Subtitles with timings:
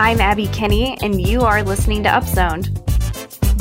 [0.00, 2.72] I'm Abby Kinney, and you are listening to Upzoned.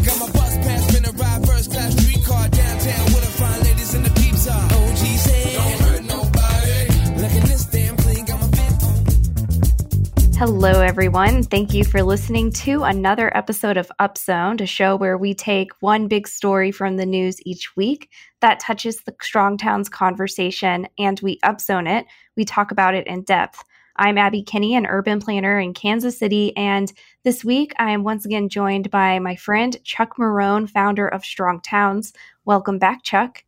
[0.05, 4.05] Got my bus pass, finna ride first class streetcar downtown with the fine ladies and
[4.05, 4.65] the peeps are.
[4.65, 5.55] OG's head.
[5.55, 7.19] Don't hurt nobody.
[7.19, 11.41] Look at this damn clean, got my fit Hello, everyone.
[11.41, 16.07] Thank you for listening to another episode of Upzoned, a show where we take one
[16.07, 18.11] big story from the news each week
[18.41, 22.05] that touches the Strong Towns conversation and we upzone it.
[22.35, 23.63] We talk about it in depth.
[23.99, 26.93] I'm Abby Kinney, an urban planner in Kansas City, and
[27.23, 31.61] this week I am once again joined by my friend Chuck Marohn, founder of Strong
[31.61, 32.13] Towns.
[32.45, 33.43] Welcome back, Chuck.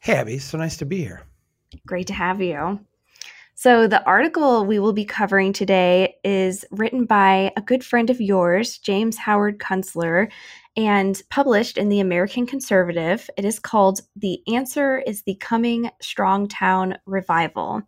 [0.00, 0.38] Hey, Abby.
[0.38, 1.24] So nice to be here.
[1.86, 2.80] Great to have you.
[3.56, 8.22] So, the article we will be covering today is written by a good friend of
[8.22, 10.30] yours, James Howard Kunstler,
[10.76, 13.28] and published in the American Conservative.
[13.36, 17.82] It is called The Answer is the Coming Strong Town Revival.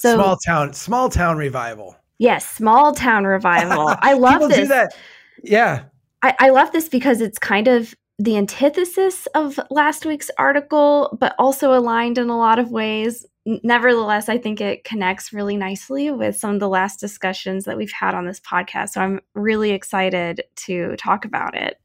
[0.00, 1.94] So small town, small town revival.
[2.18, 3.94] Yes, small town revival.
[4.00, 4.68] I love this.
[4.68, 4.94] that.
[5.42, 5.84] Yeah.
[6.22, 11.34] I, I love this because it's kind of the antithesis of last week's article, but
[11.38, 13.26] also aligned in a lot of ways.
[13.44, 17.92] Nevertheless, I think it connects really nicely with some of the last discussions that we've
[17.92, 18.90] had on this podcast.
[18.90, 21.78] So I'm really excited to talk about it.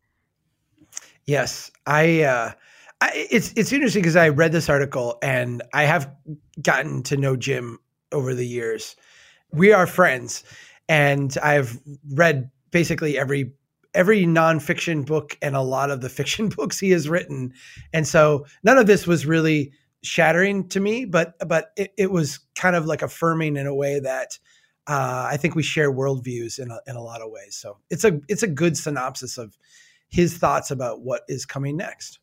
[1.25, 2.22] Yes, I.
[2.22, 2.52] Uh,
[3.02, 6.13] I it's it's interesting because I read this article and I have
[6.61, 7.79] gotten to know Jim
[8.11, 8.95] over the years.
[9.51, 10.43] We are friends,
[10.89, 11.79] and I've
[12.13, 13.53] read basically every
[13.93, 17.53] every nonfiction book and a lot of the fiction books he has written,
[17.93, 19.71] and so none of this was really
[20.03, 23.99] shattering to me, but but it, it was kind of like affirming in a way
[23.99, 24.37] that
[24.87, 27.55] uh, I think we share worldviews in a, in a lot of ways.
[27.55, 29.57] So it's a it's a good synopsis of
[30.09, 32.19] his thoughts about what is coming next.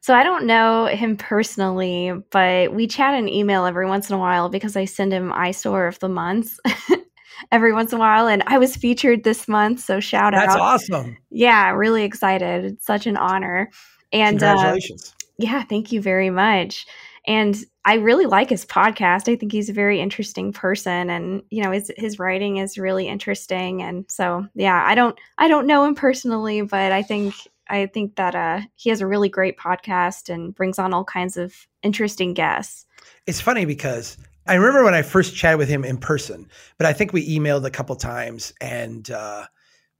[0.00, 4.18] So I don't know him personally, but we chat and email every once in a
[4.18, 6.58] while because I send him eyesore of the month
[7.52, 8.26] every once in a while.
[8.26, 9.80] And I was featured this month.
[9.80, 10.58] So shout That's out.
[10.58, 11.16] That's awesome.
[11.30, 12.64] Yeah, really excited.
[12.64, 13.70] It's such an honor.
[14.12, 15.14] And uh, congratulations.
[15.14, 16.84] Uh, yeah, thank you very much.
[17.26, 19.32] And I really like his podcast.
[19.32, 23.06] I think he's a very interesting person and you know his his writing is really
[23.06, 27.34] interesting and so yeah, I don't I don't know him personally, but I think
[27.68, 31.36] I think that uh, he has a really great podcast and brings on all kinds
[31.36, 32.86] of interesting guests.
[33.26, 36.92] It's funny because I remember when I first chatted with him in person, but I
[36.92, 39.46] think we emailed a couple times and uh,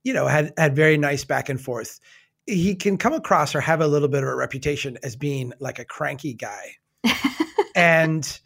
[0.03, 1.99] you know had had very nice back and forth.
[2.45, 5.79] He can come across or have a little bit of a reputation as being like
[5.79, 6.75] a cranky guy,
[7.75, 8.39] and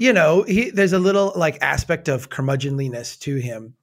[0.00, 3.74] you know he there's a little like aspect of curmudgeonliness to him.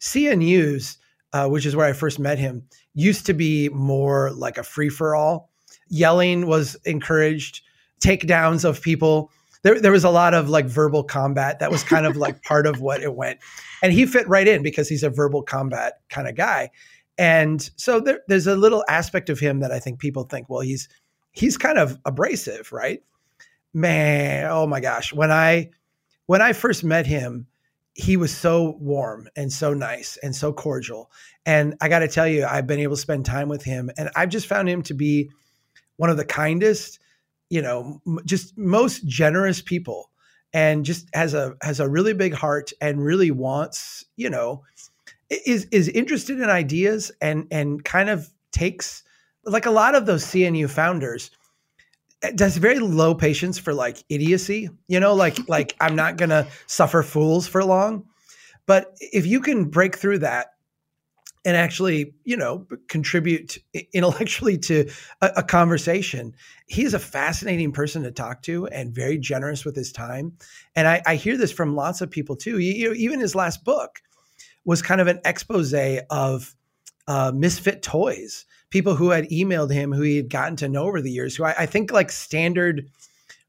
[0.00, 0.98] CNU's
[1.36, 2.62] uh, which is where I first met him,
[2.94, 5.50] used to be more like a free for all.
[5.88, 7.60] Yelling was encouraged,
[8.00, 9.30] takedowns of people.
[9.62, 11.58] There, there was a lot of like verbal combat.
[11.58, 13.38] That was kind of like part of what it went.
[13.82, 16.70] And he fit right in because he's a verbal combat kind of guy.
[17.18, 20.60] And so there, there's a little aspect of him that I think people think, well,
[20.60, 20.88] he's
[21.32, 23.02] he's kind of abrasive, right?
[23.74, 25.12] Man, oh my gosh.
[25.12, 25.68] When I
[26.24, 27.46] when I first met him,
[27.96, 31.10] he was so warm and so nice and so cordial.
[31.46, 34.10] And I got to tell you, I've been able to spend time with him, and
[34.14, 35.30] I've just found him to be
[35.96, 36.98] one of the kindest,
[37.48, 40.10] you know, just most generous people,
[40.52, 44.62] and just has a has a really big heart and really wants, you know,
[45.30, 49.04] is is interested in ideas and and kind of takes
[49.44, 51.30] like a lot of those CNU founders
[52.34, 57.02] does very low patience for like idiocy you know like like i'm not gonna suffer
[57.02, 58.04] fools for long.
[58.66, 60.48] But if you can break through that
[61.44, 63.58] and actually you know contribute
[63.92, 64.90] intellectually to
[65.20, 66.34] a, a, conversation
[66.66, 70.32] he's a fascinating person to talk to and very generous with his time.
[70.74, 72.58] And i, I hear this from lots of people too.
[72.58, 74.02] You, you know even his last book
[74.64, 75.72] was kind of an expose
[76.10, 76.56] of
[77.06, 81.00] uh, misfit toys people who had emailed him who he had gotten to know over
[81.00, 82.88] the years, who I, I think like standard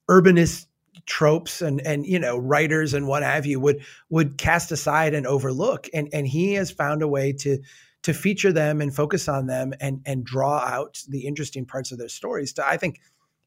[0.09, 0.67] urbanist
[1.05, 5.25] tropes and and you know writers and what have you would would cast aside and
[5.25, 7.59] overlook and and he has found a way to
[8.03, 11.97] to feature them and focus on them and and draw out the interesting parts of
[11.97, 12.99] their stories to I think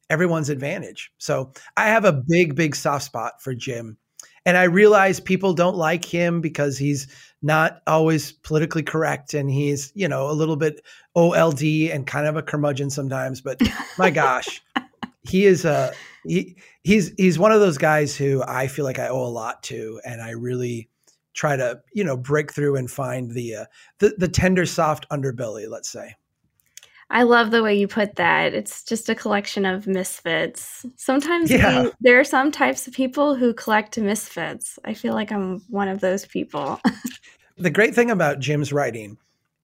[0.09, 1.11] everyone's advantage.
[1.19, 3.97] So I have a big big soft spot for Jim
[4.45, 7.07] and I realize people don't like him because he's
[7.41, 10.83] not always politically correct and he's, you know, a little bit
[11.15, 13.41] OLD and kind of a curmudgeon sometimes.
[13.41, 13.61] But
[13.97, 14.61] my gosh,
[15.23, 15.93] he is a
[16.23, 19.63] he he's he's one of those guys who I feel like I owe a lot
[19.63, 20.89] to, and I really
[21.33, 23.65] try to you know break through and find the uh,
[23.99, 26.15] the the tender soft underbelly, let's say.
[27.11, 28.53] I love the way you put that.
[28.53, 30.85] It's just a collection of misfits.
[30.95, 31.83] Sometimes yeah.
[31.83, 34.79] we, there are some types of people who collect misfits.
[34.85, 36.79] I feel like I'm one of those people.
[37.57, 39.17] The great thing about Jim's writing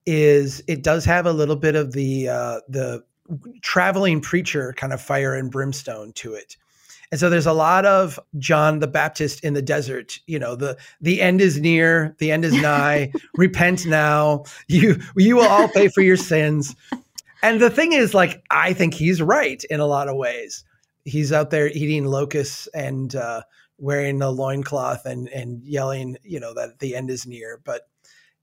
[0.06, 3.04] is it does have a little bit of the uh, the
[3.64, 6.58] traveling preacher kind of fire and brimstone to it.
[7.12, 10.20] And so there's a lot of John the Baptist in the desert.
[10.28, 13.12] You know, the the end is near, the end is nigh.
[13.36, 14.44] Repent now.
[14.68, 16.76] You you will all pay for your sins.
[17.44, 20.64] And the thing is, like, I think he's right in a lot of ways.
[21.06, 23.42] He's out there eating locusts and uh,
[23.78, 27.62] wearing a loincloth and and yelling, you know, that the end is near.
[27.64, 27.84] But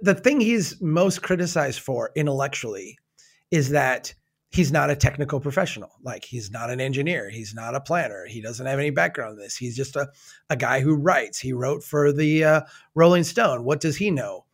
[0.00, 2.98] the thing he's most criticized for intellectually
[3.50, 4.14] is that
[4.50, 5.90] he's not a technical professional.
[6.02, 7.28] Like he's not an engineer.
[7.28, 8.24] He's not a planner.
[8.26, 9.56] He doesn't have any background in this.
[9.56, 10.08] He's just a,
[10.48, 11.38] a guy who writes.
[11.38, 12.60] He wrote for the uh,
[12.94, 13.64] Rolling Stone.
[13.64, 14.44] What does he know?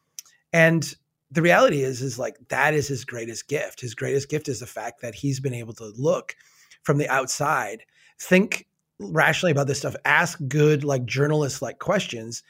[0.53, 0.95] And
[1.31, 3.81] the reality is, is like that is his greatest gift.
[3.81, 6.35] His greatest gift is the fact that he's been able to look
[6.83, 7.85] from the outside,
[8.19, 8.67] think
[8.99, 12.43] rationally about this stuff, ask good, like journalist like questions,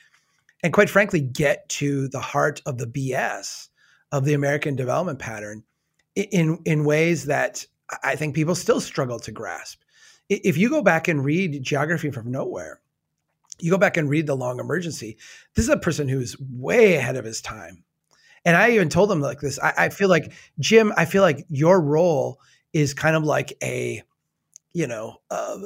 [0.62, 3.68] and quite frankly, get to the heart of the BS
[4.12, 5.62] of the American development pattern
[6.14, 7.66] in in ways that
[8.02, 9.80] I think people still struggle to grasp.
[10.28, 12.80] If you go back and read Geography from Nowhere,
[13.58, 15.18] you go back and read The Long Emergency.
[15.54, 17.84] This is a person who's way ahead of his time.
[18.44, 19.58] And I even told him like this.
[19.60, 20.92] I, I feel like Jim.
[20.96, 22.40] I feel like your role
[22.72, 24.02] is kind of like a,
[24.72, 25.56] you know, uh,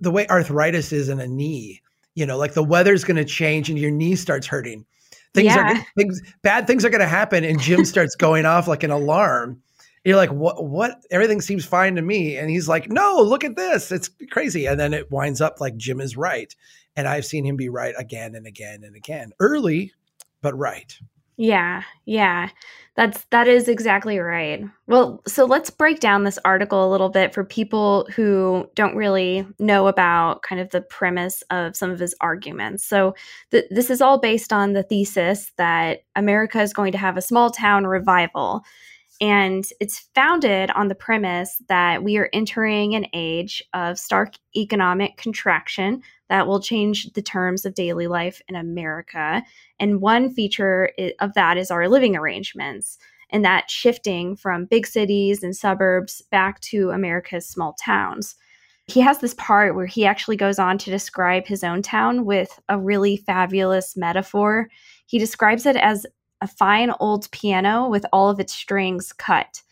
[0.00, 1.80] the way arthritis is in a knee.
[2.14, 4.84] You know, like the weather's going to change and your knee starts hurting.
[5.32, 5.78] Things yeah.
[5.78, 8.90] are things bad things are going to happen, and Jim starts going off like an
[8.90, 9.62] alarm
[10.04, 10.64] you're like, what?
[10.64, 11.04] What?
[11.10, 12.36] Everything seems fine to me.
[12.36, 13.92] And he's like, no, look at this.
[13.92, 14.66] It's crazy.
[14.66, 16.54] And then it winds up like Jim is right.
[16.96, 19.32] And I've seen him be right again and again and again.
[19.38, 19.92] Early,
[20.40, 20.98] but right.
[21.42, 22.50] Yeah, yeah.
[22.94, 24.62] That's that is exactly right.
[24.86, 29.44] Well, so let's break down this article a little bit for people who don't really
[29.58, 32.84] know about kind of the premise of some of his arguments.
[32.86, 33.14] So
[33.50, 37.22] th- this is all based on the thesis that America is going to have a
[37.22, 38.62] small town revival.
[39.22, 45.16] And it's founded on the premise that we are entering an age of stark economic
[45.16, 49.44] contraction that will change the terms of daily life in America.
[49.78, 50.90] And one feature
[51.20, 52.98] of that is our living arrangements,
[53.30, 58.34] and that shifting from big cities and suburbs back to America's small towns.
[58.86, 62.58] He has this part where he actually goes on to describe his own town with
[62.68, 64.68] a really fabulous metaphor.
[65.06, 66.06] He describes it as
[66.42, 69.62] a fine old piano with all of its strings cut,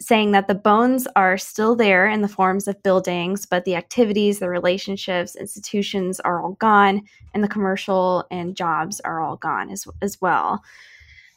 [0.00, 4.40] saying that the bones are still there in the forms of buildings, but the activities,
[4.40, 9.86] the relationships, institutions are all gone, and the commercial and jobs are all gone as,
[10.02, 10.62] as well.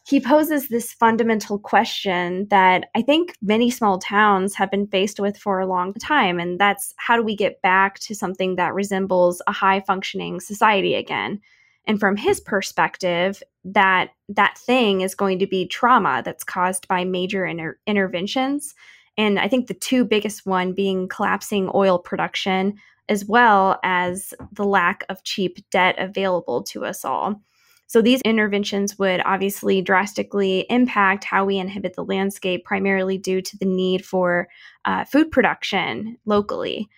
[0.03, 5.37] He poses this fundamental question that I think many small towns have been faced with
[5.37, 9.43] for a long time, and that's how do we get back to something that resembles
[9.45, 11.39] a high functioning society again?
[11.87, 17.03] And from his perspective that that thing is going to be trauma that's caused by
[17.03, 18.73] major inter- interventions.
[19.17, 22.75] And i think the two biggest one being collapsing oil production
[23.09, 27.41] as well as the lack of cheap debt available to us all.
[27.87, 33.57] So these interventions would obviously drastically impact how we inhibit the landscape primarily due to
[33.57, 34.47] the need for
[34.85, 36.89] uh, food production locally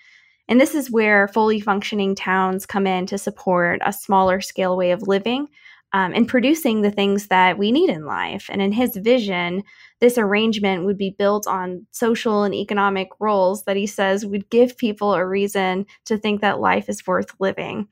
[0.54, 4.92] and this is where fully functioning towns come in to support a smaller scale way
[4.92, 5.48] of living
[5.94, 8.52] um, and producing the things that we need in life.
[8.52, 9.64] And in his vision,
[10.00, 14.78] this arrangement would be built on social and economic roles that he says would give
[14.78, 17.88] people a reason to think that life is worth living.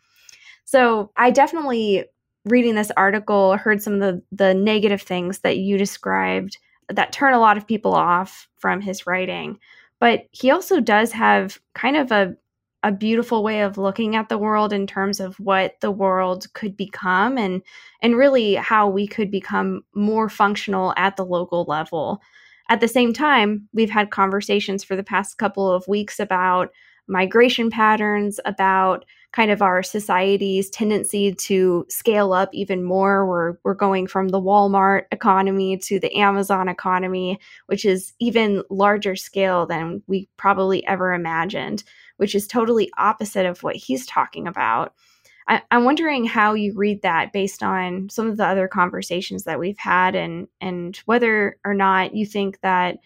[0.64, 2.06] So I definitely,
[2.46, 6.60] reading this article, heard some of the, the negative things that you described
[6.90, 9.58] that turn a lot of people off from his writing.
[10.00, 12.36] But he also does have kind of a
[12.84, 16.76] a beautiful way of looking at the world in terms of what the world could
[16.76, 17.62] become and
[18.02, 22.22] and really how we could become more functional at the local level.
[22.70, 26.72] At the same time, we've had conversations for the past couple of weeks about
[27.08, 33.26] migration patterns, about kind of our society's tendency to scale up even more.
[33.26, 39.16] We're, we're going from the Walmart economy to the Amazon economy, which is even larger
[39.16, 41.84] scale than we probably ever imagined
[42.22, 44.94] which is totally opposite of what he's talking about.
[45.48, 49.60] I, am wondering how you read that based on some of the other conversations that
[49.60, 53.00] we've had and and whether or not you think that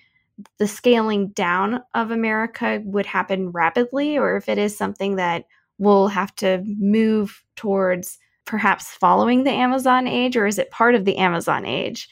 [0.58, 5.46] the scaling down of America would happen rapidly or if it is something that
[5.78, 11.06] we'll have to move towards perhaps following the Amazon age or is it part of
[11.06, 12.10] the Amazon age?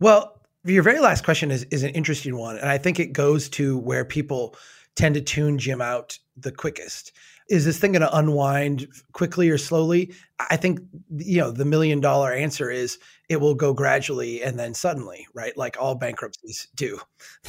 [0.00, 3.48] Well, your very last question is is an interesting one and I think it goes
[3.50, 4.56] to where people
[4.96, 7.12] tend to tune Jim out the quickest.
[7.48, 10.12] is this thing going to unwind quickly or slowly?
[10.50, 10.80] I think
[11.16, 12.98] you know the million dollar answer is
[13.28, 15.56] it will go gradually and then suddenly, right?
[15.56, 17.00] Like all bankruptcies do.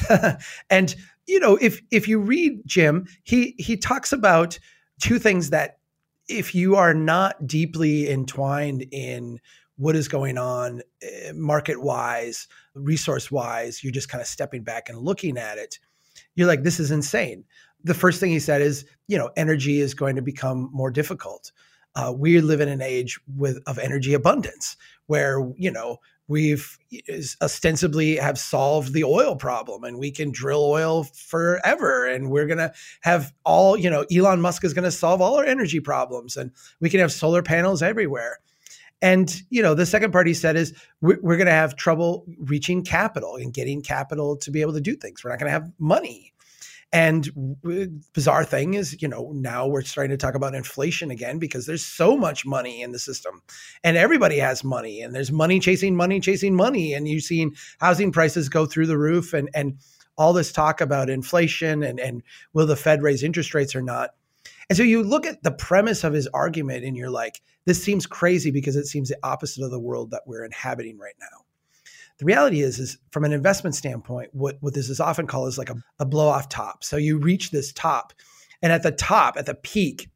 [0.70, 0.94] and
[1.26, 4.58] you know, if if you read Jim, he he talks about
[5.00, 5.78] two things that
[6.28, 9.40] if you are not deeply entwined in
[9.76, 14.88] what is going on eh, market wise, resource wise, you're just kind of stepping back
[14.88, 15.78] and looking at it.
[16.34, 17.44] You're like, this is insane
[17.84, 21.52] the first thing he said is, you know, energy is going to become more difficult.
[21.96, 26.78] Uh, we live in an age with of energy abundance where you know we've
[27.40, 32.58] ostensibly have solved the oil problem and we can drill oil forever and we're going
[32.58, 36.36] to have all you know Elon Musk is going to solve all our energy problems
[36.36, 38.38] and we can have solar panels everywhere.
[39.00, 42.26] And you know the second part he said is we're, we're going to have trouble
[42.38, 45.24] reaching capital and getting capital to be able to do things.
[45.24, 46.34] We're not going to have money
[46.92, 47.28] and
[48.12, 51.84] bizarre thing is, you know, now we're starting to talk about inflation again because there's
[51.84, 53.42] so much money in the system
[53.82, 56.94] and everybody has money and there's money chasing money chasing money.
[56.94, 59.78] And you've seen housing prices go through the roof and, and
[60.16, 64.10] all this talk about inflation and, and will the Fed raise interest rates or not.
[64.68, 68.06] And so you look at the premise of his argument and you're like, this seems
[68.06, 71.45] crazy because it seems the opposite of the world that we're inhabiting right now.
[72.18, 75.58] The reality is, is from an investment standpoint, what, what this is often called is
[75.58, 76.82] like a, a blow off top.
[76.82, 78.12] So you reach this top,
[78.62, 80.08] and at the top, at the peak,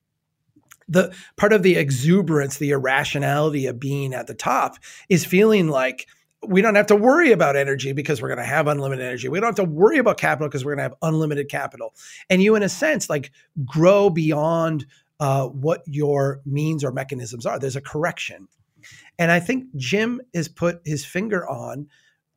[0.89, 4.77] the part of the exuberance, the irrationality of being at the top
[5.09, 6.07] is feeling like
[6.47, 9.29] we don't have to worry about energy because we're going to have unlimited energy.
[9.29, 11.95] We don't have to worry about capital because we're going to have unlimited capital.
[12.31, 13.31] And you, in a sense, like
[13.65, 14.87] grow beyond
[15.21, 17.59] uh, what your means or mechanisms are.
[17.59, 18.49] There's a correction.
[19.19, 21.89] And I think Jim has put his finger on,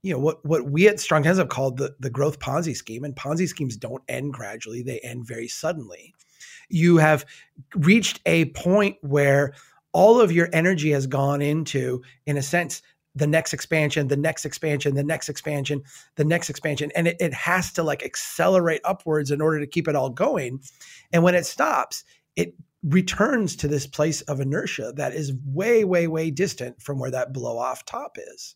[0.01, 3.03] you know, what what we at Strong Towns have called the the growth Ponzi scheme.
[3.03, 6.13] And Ponzi schemes don't end gradually; they end very suddenly.
[6.69, 7.25] You have
[7.75, 9.53] reached a point where
[9.93, 12.81] all of your energy has gone into, in a sense,
[13.15, 15.83] the next expansion, the next expansion, the next expansion,
[16.15, 16.91] the next expansion.
[16.95, 20.61] And it, it has to like accelerate upwards in order to keep it all going.
[21.11, 22.03] And when it stops,
[22.35, 27.11] it returns to this place of inertia that is way, way, way distant from where
[27.11, 28.55] that blow off top is.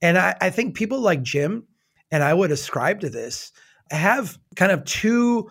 [0.00, 1.66] And I, I, think people like Jim,
[2.10, 3.52] and I would ascribe to this,
[3.90, 5.50] have kind of two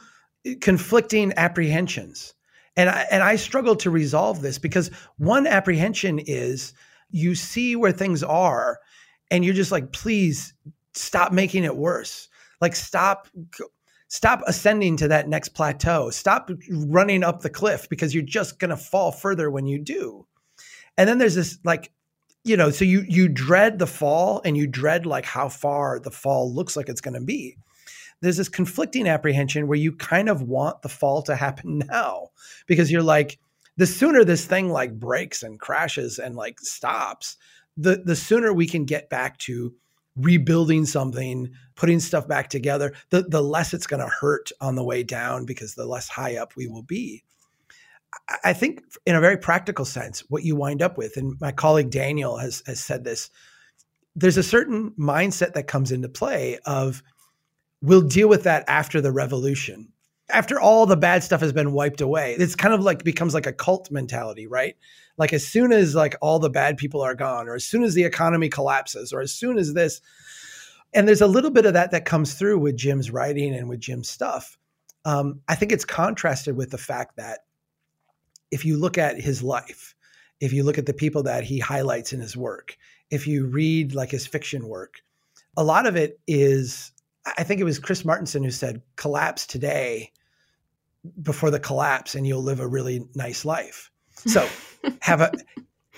[0.62, 2.34] conflicting apprehensions.
[2.77, 6.74] And I, and I struggle to resolve this because one apprehension is
[7.12, 8.79] you see where things are
[9.29, 10.53] and you're just like, please
[10.94, 12.29] stop making it worse.
[12.62, 13.27] Like, stop
[14.10, 16.10] stop ascending to that next plateau.
[16.10, 20.25] Stop running up the cliff because you're just going to fall further when you do.
[20.98, 21.92] And then there's this like
[22.46, 26.12] you know, so you you dread the fall and you dread like how far the
[26.12, 27.58] fall looks like it's going to be.
[28.22, 32.30] There's this conflicting apprehension where you kind of want the fall to happen now
[32.66, 33.39] because you're like
[33.78, 37.38] the sooner this thing like breaks and crashes and like stops,
[37.78, 39.74] the the sooner we can get back to
[40.20, 44.84] rebuilding something, putting stuff back together, the, the less it's going to hurt on the
[44.84, 47.24] way down because the less high up we will be.
[48.44, 51.92] I think, in a very practical sense, what you wind up with, and my colleague
[51.92, 53.30] Daniel has, has said this,
[54.16, 57.04] there's a certain mindset that comes into play of
[57.82, 59.94] we'll deal with that after the revolution.
[60.30, 63.48] After all the bad stuff has been wiped away, it's kind of like becomes like
[63.48, 64.76] a cult mentality, right?
[65.20, 67.94] Like as soon as like all the bad people are gone or as soon as
[67.94, 70.02] the economy collapses or as soon as this
[70.94, 73.80] and there's a little bit of that that comes through with jim's writing and with
[73.80, 74.58] jim's stuff
[75.06, 77.40] um, i think it's contrasted with the fact that
[78.50, 79.94] if you look at his life
[80.40, 82.76] if you look at the people that he highlights in his work
[83.12, 85.02] if you read like his fiction work
[85.58, 86.92] a lot of it is
[87.38, 90.12] i think it was chris martenson who said collapse today
[91.22, 93.90] before the collapse and you'll live a really nice life
[94.26, 94.48] so
[95.02, 95.32] have a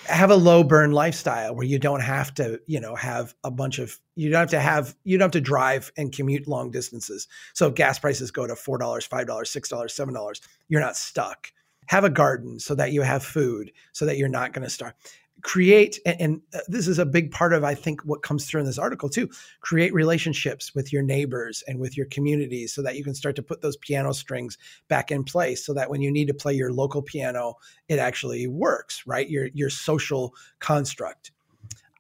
[0.05, 3.79] have a low burn lifestyle where you don't have to, you know, have a bunch
[3.79, 7.27] of you don't have to have you don't have to drive and commute long distances.
[7.53, 10.81] So if gas prices go to four dollars, five dollars, six dollars, seven dollars, you're
[10.81, 11.51] not stuck.
[11.87, 14.93] Have a garden so that you have food, so that you're not going to starve
[15.43, 18.65] create and, uh, this is a big part of i think what comes through in
[18.65, 19.29] this article too
[19.61, 23.43] create relationships with your neighbors and with your communities so that you can start to
[23.43, 24.57] put those piano strings
[24.87, 27.55] back in place so that when you need to play your local piano
[27.87, 29.29] it actually works right?
[29.29, 31.31] Your your social construct.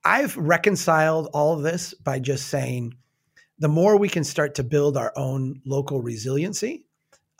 [0.03, 2.95] I've reconciled all of this by just saying
[3.59, 6.85] the more we can start to build our own local resiliency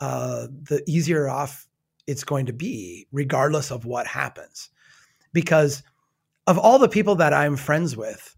[0.00, 1.68] uh, the easier off
[2.06, 4.70] it's going to be regardless of what happens.
[5.32, 5.82] Because
[6.46, 8.36] of all the people that I'm friends with,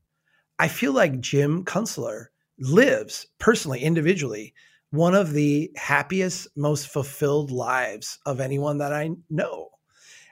[0.59, 2.27] I feel like Jim Kunstler
[2.59, 4.55] lives personally, individually,
[4.91, 9.71] one of the happiest, most fulfilled lives of anyone that I know.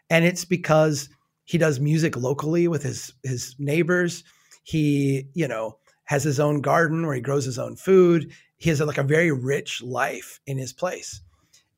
[0.08, 1.08] And it's because
[1.44, 4.22] he does music locally with his his neighbors.
[4.62, 8.30] He, you know, has his own garden where he grows his own food.
[8.58, 11.20] He has like a very rich life in his place.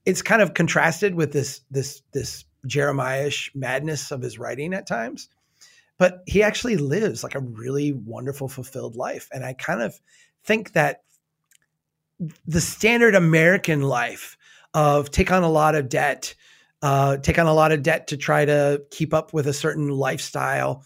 [0.04, 5.28] It's kind of contrasted with this this this Jeremiah-ish madness of his writing at times.
[5.98, 9.28] But he actually lives like a really wonderful, fulfilled life.
[9.32, 10.00] And I kind of
[10.42, 11.02] think that
[12.46, 14.36] the standard American life
[14.72, 16.34] of take on a lot of debt,
[16.82, 19.88] uh, take on a lot of debt to try to keep up with a certain
[19.88, 20.84] lifestyle,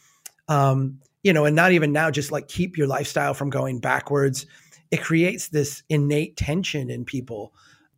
[0.49, 4.47] um, you know, and not even now, just like keep your lifestyle from going backwards.
[4.91, 7.53] It creates this innate tension in people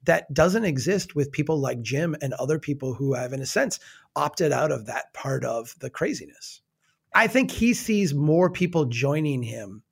[0.04, 3.78] that doesn't exist with people like Jim and other people who have, in a sense,
[4.16, 6.59] opted out of that part of the craziness.
[7.14, 9.82] I think he sees more people joining him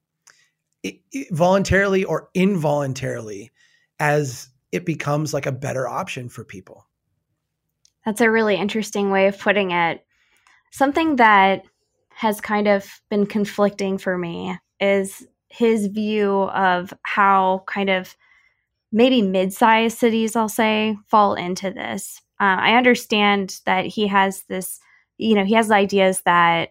[1.31, 3.51] voluntarily or involuntarily
[3.99, 6.87] as it becomes like a better option for people.
[8.05, 10.05] That's a really interesting way of putting it.
[10.71, 11.65] Something that
[12.11, 18.17] has kind of been conflicting for me is his view of how kind of
[18.91, 24.81] maybe mid-sized cities i'll say fall into this uh, i understand that he has this
[25.17, 26.71] you know he has ideas that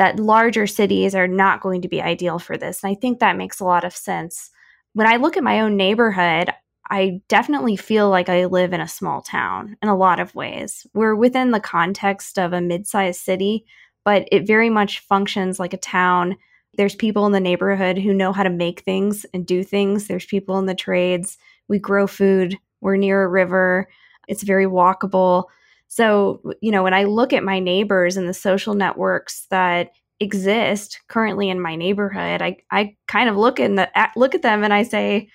[0.00, 3.36] that larger cities are not going to be ideal for this and i think that
[3.36, 4.50] makes a lot of sense
[4.94, 6.50] when i look at my own neighborhood
[6.90, 10.86] i definitely feel like i live in a small town in a lot of ways
[10.94, 13.64] we're within the context of a mid-sized city
[14.04, 16.34] but it very much functions like a town
[16.76, 20.06] there's people in the neighborhood who know how to make things and do things.
[20.06, 21.36] There's people in the trades.
[21.68, 22.58] We grow food.
[22.80, 23.88] We're near a river.
[24.28, 25.44] It's very walkable.
[25.90, 31.00] So, you know, when I look at my neighbors and the social networks that exist
[31.08, 34.62] currently in my neighborhood, I, I kind of look in the at, look at them
[34.62, 35.28] and I say,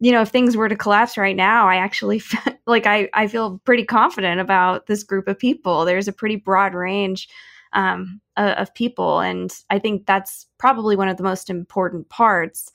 [0.00, 2.20] you know, if things were to collapse right now, I actually
[2.66, 5.86] like I, I feel pretty confident about this group of people.
[5.86, 7.26] There's a pretty broad range
[7.72, 9.20] um, uh, of people.
[9.20, 12.70] And I think that's probably one of the most important parts.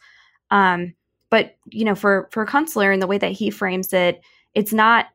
[0.50, 0.96] Um,
[1.30, 4.20] but you know, for for Kunstler and the way that he frames it,
[4.56, 5.06] it's not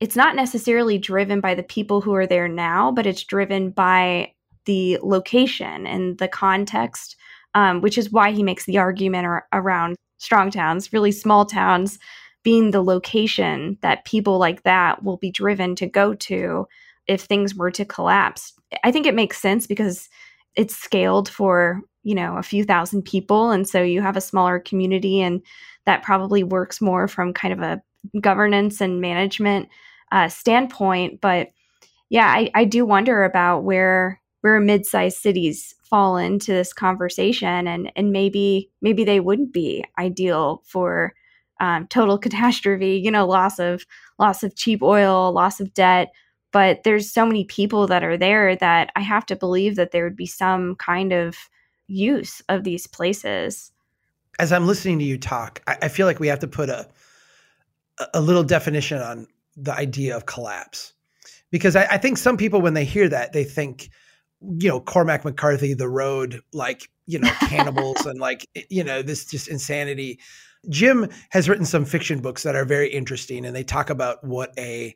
[0.00, 4.32] it's not necessarily driven by the people who are there now, but it's driven by
[4.66, 7.16] the location and the context,
[7.54, 11.98] um, which is why he makes the argument ar- around strong towns, really small towns,
[12.42, 16.66] being the location that people like that will be driven to go to
[17.06, 18.52] if things were to collapse.
[18.84, 20.08] I think it makes sense because
[20.54, 23.50] it's scaled for, you know, a few thousand people.
[23.50, 25.42] And so you have a smaller community, and
[25.86, 27.82] that probably works more from kind of a
[28.20, 29.68] governance and management
[30.12, 31.20] uh, standpoint.
[31.20, 31.50] But
[32.08, 37.90] yeah, I, I do wonder about where where mid-sized cities fall into this conversation and
[37.96, 41.14] and maybe maybe they wouldn't be ideal for
[41.60, 43.84] um, total catastrophe you know loss of
[44.18, 46.12] loss of cheap oil loss of debt
[46.56, 50.04] but there's so many people that are there that I have to believe that there
[50.04, 51.36] would be some kind of
[51.86, 53.72] use of these places.
[54.38, 56.88] As I'm listening to you talk, I, I feel like we have to put a
[58.14, 60.92] a little definition on the idea of collapse,
[61.50, 63.90] because I, I think some people when they hear that they think,
[64.40, 69.24] you know, Cormac McCarthy, The Road, like you know, cannibals and like you know this
[69.24, 70.18] just insanity.
[70.68, 74.52] Jim has written some fiction books that are very interesting, and they talk about what
[74.58, 74.94] a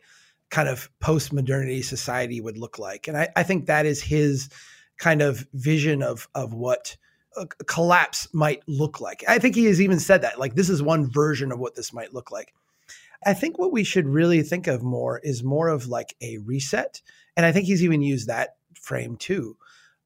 [0.51, 3.07] kind of post modernity society would look like.
[3.07, 4.49] And I, I, think that is his
[4.99, 6.97] kind of vision of of what
[7.67, 9.25] collapse might look like.
[9.29, 11.93] I think he has even said that like this is one version of what this
[11.93, 12.53] might look like.
[13.25, 17.03] I think what we should really think of more is more of like a reset.
[17.37, 19.57] And I think he's even used that frame too.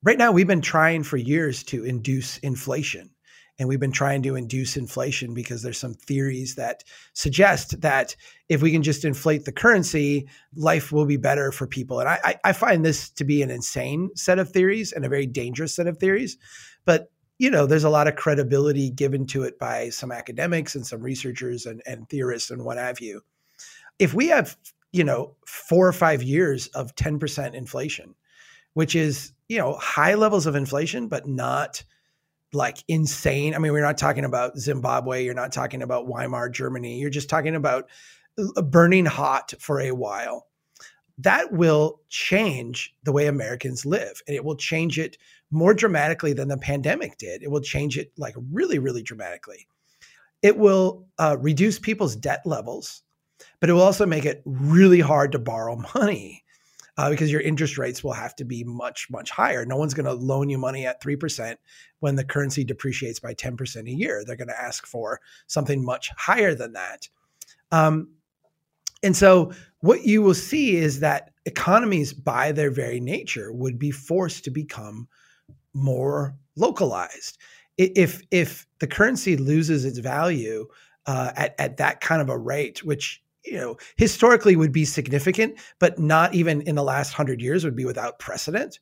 [0.03, 3.11] Right now, we've been trying for years to induce inflation
[3.59, 8.16] and we've been trying to induce inflation because there's some theories that suggest that
[8.48, 12.00] if we can just inflate the currency, life will be better for people.
[12.00, 15.27] And I, I find this to be an insane set of theories and a very
[15.27, 16.37] dangerous set of theories.
[16.85, 17.11] But
[17.44, 21.02] you know, there's a lot of credibility given to it by some academics and some
[21.02, 23.20] researchers and, and theorists and what have you.
[23.98, 24.57] If we have,
[24.92, 28.14] you know, four or five years of 10% inflation,
[28.72, 31.85] which is, you know, high levels of inflation, but not
[32.54, 33.54] like insane.
[33.54, 37.28] I mean, we're not talking about Zimbabwe, you're not talking about Weimar Germany, you're just
[37.28, 37.90] talking about
[38.38, 40.46] uh, burning hot for a while.
[41.18, 45.18] That will change the way Americans live and it will change it
[45.50, 47.42] more dramatically than the pandemic did.
[47.42, 49.66] It will change it like really, really dramatically.
[50.42, 53.02] It will uh, reduce people's debt levels,
[53.61, 56.44] but it will also make it really hard to borrow money
[56.96, 59.64] uh, because your interest rates will have to be much, much higher.
[59.64, 61.57] No one's going to loan you money at 3%
[62.00, 64.22] when the currency depreciates by 10% a year.
[64.24, 67.09] They're going to ask for something much higher than that.
[67.72, 68.11] Um,
[69.02, 73.90] and so what you will see is that economies, by their very nature, would be
[73.90, 75.09] forced to become
[75.74, 77.38] more localized.
[77.76, 80.66] If if the currency loses its value
[81.06, 85.58] uh, at at that kind of a rate, which you know historically would be significant,
[85.78, 88.78] but not even in the last hundred years would be without precedent.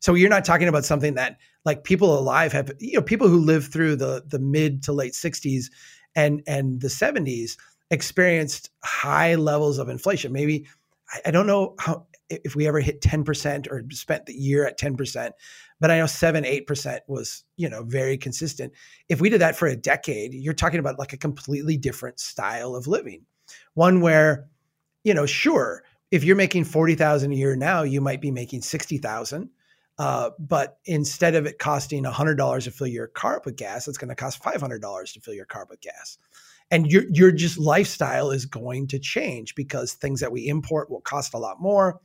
[0.00, 3.40] So you're not talking about something that like people alive have, you know, people who
[3.40, 5.70] lived through the the mid to late 60s
[6.14, 7.56] and and the 70s
[7.90, 10.32] experienced high levels of inflation.
[10.32, 10.66] Maybe
[11.10, 14.78] I, I don't know how if we ever hit 10% or spent the year at
[14.78, 15.32] 10%,
[15.84, 18.72] but I know 7 8% was, you know, very consistent.
[19.10, 22.74] If we did that for a decade, you're talking about like a completely different style
[22.74, 23.26] of living.
[23.74, 24.48] One where,
[25.02, 29.50] you know, sure, if you're making 40,000 a year now, you might be making 60,000.
[29.98, 33.98] Uh, but instead of it costing $100 to fill your car up with gas, it's
[33.98, 36.16] going to cost $500 to fill your car up with gas.
[36.70, 41.02] And your, your just lifestyle is going to change because things that we import will
[41.02, 42.00] cost a lot more.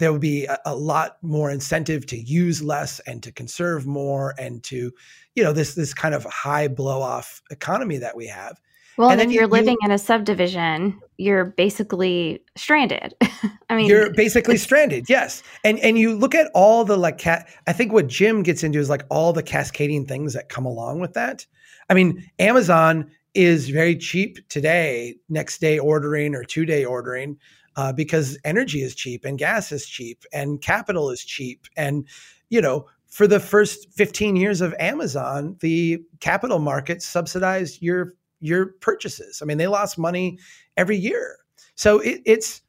[0.00, 4.34] There will be a, a lot more incentive to use less and to conserve more
[4.38, 4.92] and to,
[5.36, 8.60] you know, this this kind of high blow off economy that we have.
[8.96, 13.14] Well, and, and if you're you, living in a subdivision, you're basically stranded.
[13.70, 15.08] I mean, you're basically stranded.
[15.08, 17.48] Yes, and and you look at all the like cat.
[17.66, 21.00] I think what Jim gets into is like all the cascading things that come along
[21.00, 21.46] with that.
[21.88, 27.38] I mean, Amazon is very cheap today, next day ordering or two day ordering,
[27.80, 32.06] uh, because energy is cheap and gas is cheap and capital is cheap and
[32.50, 38.66] you know for the first 15 years of Amazon, the capital markets subsidized your your
[38.80, 39.40] purchases.
[39.42, 40.38] I mean, they lost money
[40.76, 41.38] every year.
[41.74, 42.62] So it, it's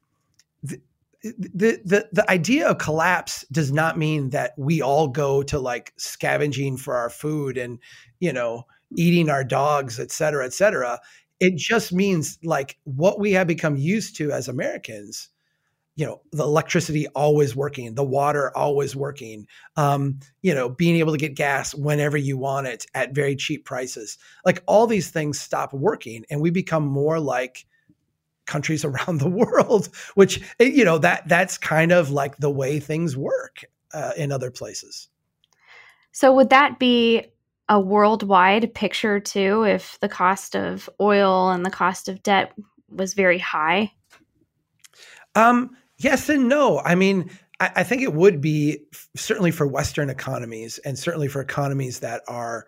[0.62, 0.80] the,
[1.22, 5.92] the the the idea of collapse does not mean that we all go to like
[5.96, 7.78] scavenging for our food and
[8.18, 11.00] you know eating our dogs, et cetera, et cetera.
[11.42, 15.28] It just means like what we have become used to as Americans
[15.94, 21.12] you know the electricity always working the water always working um, you know being able
[21.12, 24.18] to get gas whenever you want it at very cheap prices.
[24.44, 27.66] Like all these things stop working and we become more like
[28.46, 32.80] countries around the world which eh, you know that that's kind of like the way
[32.80, 35.08] things work uh, in other places.
[36.12, 37.31] So would that be
[37.72, 42.52] a worldwide picture too if the cost of oil and the cost of debt
[42.88, 43.90] was very high
[45.34, 46.80] um Yes and no.
[46.80, 47.30] I mean,
[47.60, 48.80] I, I think it would be
[49.14, 52.66] certainly for Western economies and certainly for economies that are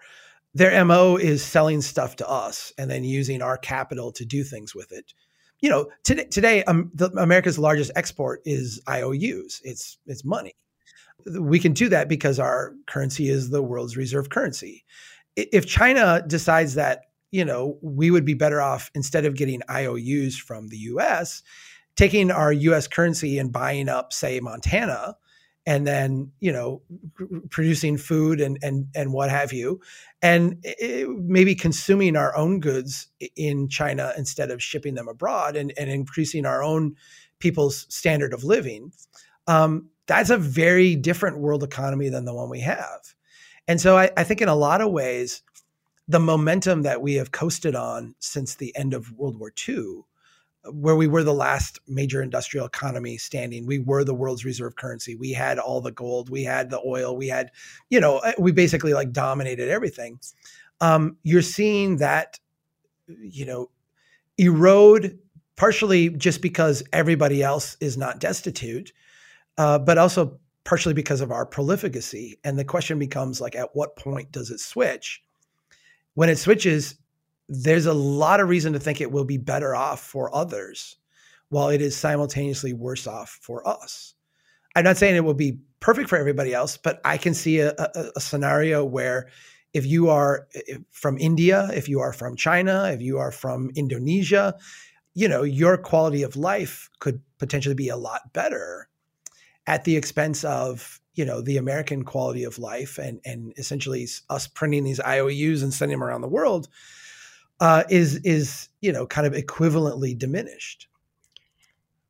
[0.55, 4.73] their MO is selling stuff to us and then using our capital to do things
[4.73, 5.13] with it.
[5.59, 9.61] You know, today, today um, the, America's largest export is IOUs.
[9.65, 10.55] It's it's money.
[11.41, 14.85] We can do that because our currency is the world's reserve currency.
[15.37, 20.37] If China decides that you know we would be better off instead of getting IOUs
[20.37, 21.43] from the U.S
[21.97, 25.17] taking our US currency and buying up, say, Montana,
[25.67, 26.83] and then you know
[27.51, 29.81] producing food and and and what have you
[30.21, 35.73] and it, maybe consuming our own goods in china instead of shipping them abroad and,
[35.79, 36.95] and increasing our own
[37.39, 38.93] people's standard of living
[39.47, 43.15] um, that's a very different world economy than the one we have
[43.67, 45.43] and so I, I think in a lot of ways
[46.07, 50.05] the momentum that we have coasted on since the end of world war ii
[50.73, 53.67] where we were the last major industrial economy standing.
[53.67, 55.15] We were the world's reserve currency.
[55.15, 57.51] We had all the gold, we had the oil, we had,
[57.91, 60.19] you know, eh, we basically like dominated everything.
[60.81, 62.39] Um, you're seeing that,
[63.07, 63.71] you know,
[64.39, 65.19] erode
[65.57, 68.93] partially just because everybody else is not destitute,
[69.59, 72.39] uh, but also partially because of our prolificacy.
[72.43, 75.23] And the question becomes like, at what point does it switch?
[76.15, 76.97] When it switches,
[77.49, 80.97] there's a lot of reason to think it will be better off for others
[81.51, 84.15] while it is simultaneously worse off for us.
[84.75, 87.73] I'm not saying it will be perfect for everybody else, but I can see a,
[87.79, 89.29] a, a scenario where
[89.75, 90.49] if you are
[90.91, 94.55] from India, if you are from China, if you are from Indonesia,
[95.15, 98.89] you know, your quality of life could potentially be a lot better
[99.67, 104.47] at the expense of you know the American quality of life and and essentially us
[104.47, 106.69] printing these IOUs and sending them around the world
[107.61, 110.89] uh, is is you know kind of equivalently diminished.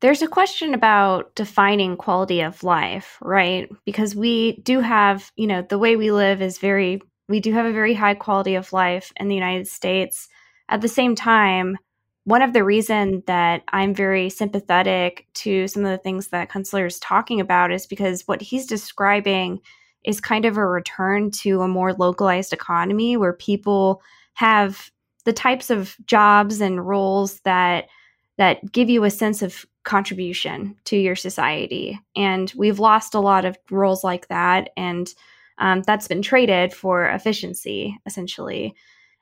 [0.01, 3.69] There's a question about defining quality of life, right?
[3.85, 7.65] Because we do have, you know, the way we live is very, we do have
[7.65, 10.27] a very high quality of life in the United States.
[10.67, 11.77] At the same time,
[12.25, 16.87] one of the reasons that I'm very sympathetic to some of the things that Kunstler
[16.87, 19.61] is talking about is because what he's describing
[20.03, 24.01] is kind of a return to a more localized economy where people
[24.33, 24.91] have
[25.23, 27.87] the types of jobs and roles that
[28.37, 31.97] that give you a sense of contribution to your society.
[32.15, 34.71] And we've lost a lot of roles like that.
[34.75, 35.13] And
[35.57, 38.75] um, that's been traded for efficiency, essentially.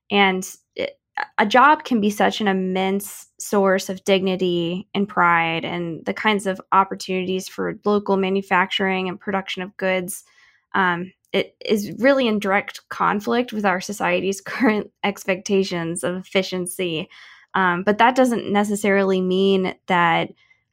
[0.09, 0.97] And it,
[1.37, 6.47] a job can be such an immense source of dignity and pride, and the kinds
[6.47, 10.23] of opportunities for local manufacturing and production of goods.
[10.73, 17.09] Um, it is really in direct conflict with our society's current expectations of efficiency.
[17.55, 20.29] Um, but that doesn't necessarily mean that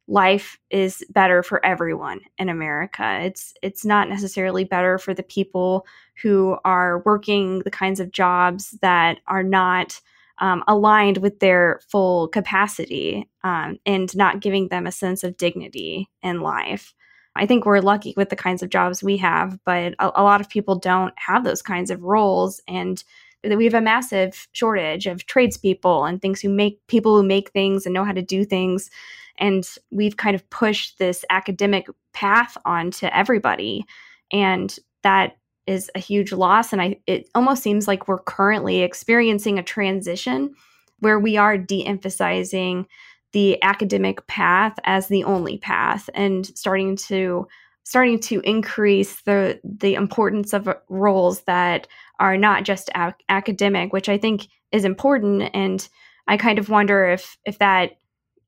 [0.08, 3.20] life is better for everyone in America.
[3.22, 5.86] It's it's not necessarily better for the people
[6.22, 10.00] who are working the kinds of jobs that are not
[10.40, 16.08] um, aligned with their full capacity um, and not giving them a sense of dignity
[16.22, 16.94] in life.
[17.36, 20.40] I think we're lucky with the kinds of jobs we have, but a, a lot
[20.40, 23.02] of people don't have those kinds of roles and
[23.42, 27.86] we have a massive shortage of tradespeople and things who make people who make things
[27.86, 28.90] and know how to do things
[29.38, 33.84] and we've kind of pushed this academic path onto everybody
[34.30, 35.38] and that
[35.70, 40.52] is a huge loss and i it almost seems like we're currently experiencing a transition
[40.98, 42.86] where we are de-emphasizing
[43.32, 47.46] the academic path as the only path and starting to
[47.84, 51.86] starting to increase the the importance of roles that
[52.18, 55.88] are not just ac- academic which i think is important and
[56.26, 57.92] i kind of wonder if if that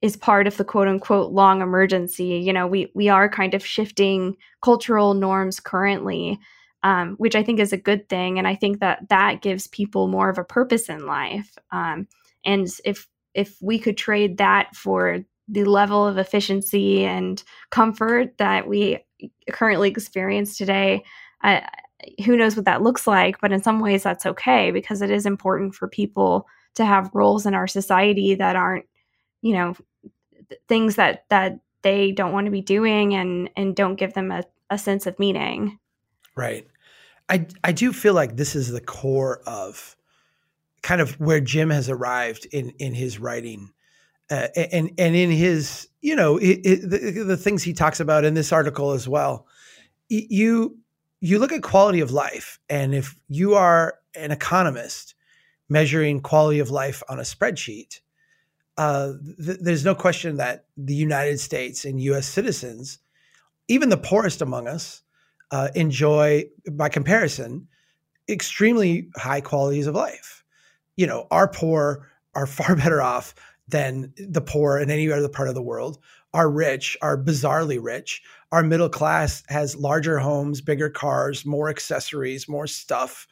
[0.03, 2.25] is part of the quote unquote long emergency.
[2.25, 6.41] You know, we we are kind of shifting cultural norms currently,
[6.83, 10.09] um, which I think is a good thing, and I think that that gives people
[10.09, 11.57] more of a purpose in life.
[11.71, 12.09] Um,
[12.45, 18.68] and if if we could trade that for the level of efficiency and comfort that
[18.68, 18.99] we
[19.51, 21.03] currently experience today,
[22.25, 23.40] who knows what that looks like?
[23.40, 27.47] But in some ways, that's okay because it is important for people to have roles
[27.47, 28.87] in our society that aren't
[29.42, 29.75] you know
[30.68, 34.45] things that that they don't want to be doing and and don't give them a,
[34.71, 35.79] a sense of meaning
[36.35, 36.66] right
[37.29, 39.97] i i do feel like this is the core of
[40.83, 43.71] kind of where jim has arrived in in his writing
[44.31, 48.25] uh, and and in his you know it, it, the, the things he talks about
[48.25, 49.47] in this article as well
[50.09, 50.77] you
[51.21, 55.15] you look at quality of life and if you are an economist
[55.69, 58.01] measuring quality of life on a spreadsheet
[58.77, 59.13] uh,
[59.45, 62.27] th- there's no question that the United States and U.S.
[62.27, 62.99] citizens,
[63.69, 65.03] even the poorest among us,
[65.53, 67.69] uh, enjoy, by comparison,
[68.29, 70.43] extremely high qualities of life.
[70.97, 73.35] You know, our poor are far better off
[73.69, 75.99] than the poor in any other part of the world.
[76.35, 78.23] Our rich are bizarrely rich.
[78.51, 83.27] Our middle class has larger homes, bigger cars, more accessories, more stuff,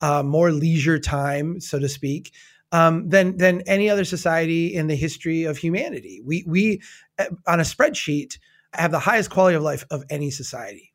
[0.00, 2.32] uh, more leisure time, so to speak
[2.72, 6.20] um, than than any other society in the history of humanity.
[6.24, 6.82] We we
[7.18, 8.38] eh, on a spreadsheet
[8.74, 10.92] have the highest quality of life of any society.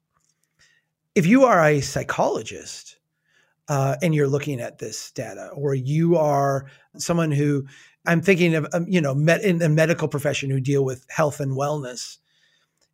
[1.16, 2.98] If you are a psychologist
[3.68, 6.66] uh, and you're looking at this data, or you are
[6.98, 7.66] someone who
[8.06, 11.40] I'm thinking of, um, you know, met, in the medical profession who deal with health
[11.40, 12.18] and wellness,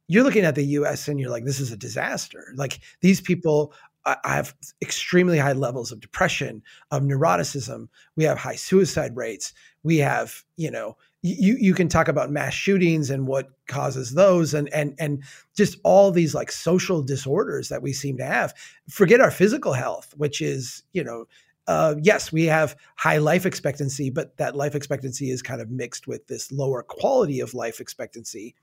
[0.07, 1.07] you're looking at the U.S.
[1.07, 2.53] and you're like, this is a disaster.
[2.55, 3.73] Like these people
[4.05, 7.89] I have extremely high levels of depression, of neuroticism.
[8.15, 9.53] We have high suicide rates.
[9.83, 14.53] We have, you know, you you can talk about mass shootings and what causes those,
[14.53, 15.23] and and and
[15.55, 18.53] just all these like social disorders that we seem to have.
[18.89, 21.25] Forget our physical health, which is, you know,
[21.67, 26.07] uh, yes, we have high life expectancy, but that life expectancy is kind of mixed
[26.07, 28.55] with this lower quality of life expectancy.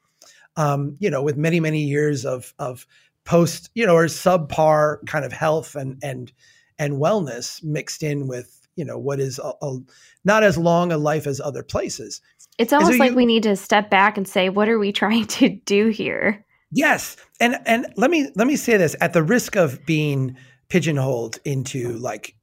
[0.57, 2.87] Um, you know, with many many years of of
[3.25, 6.33] post, you know, or subpar kind of health and and
[6.79, 9.79] and wellness mixed in with you know what is a, a,
[10.25, 12.21] not as long a life as other places.
[12.59, 14.93] It's almost so like you, we need to step back and say, what are we
[15.03, 16.45] trying to do here?
[16.73, 20.37] Yes, and and let me let me say this at the risk of being
[20.69, 22.35] pigeonholed into like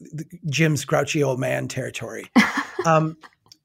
[0.50, 2.26] Jim's grouchy old man territory.
[2.86, 3.18] um,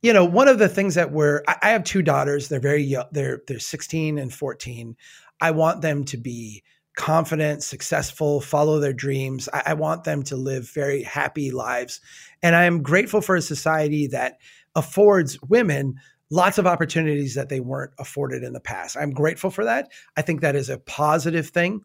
[0.03, 2.49] you know, one of the things that we're I, I have two daughters.
[2.49, 3.07] They're very young.
[3.13, 4.97] They're they're 16 and 14.
[5.41, 6.65] I want them to be
[6.97, 9.49] confident, successful, follow their dreams.
[9.53, 12.01] I, I, want them to live very happy lives.
[12.43, 14.39] And I am grateful for a society that
[14.75, 15.95] affords women
[16.31, 18.97] lots of opportunities that they weren't afforded in the past.
[18.97, 19.91] I'm grateful for that.
[20.17, 21.83] I think that is a positive thing.